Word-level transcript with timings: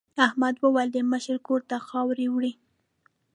احمد 0.25 0.55
وویل 0.59 0.89
د 0.93 0.97
مشر 1.11 1.37
کور 1.47 1.61
ته 1.69 1.75
خاورې 1.87 2.27
وړي. 2.31 2.53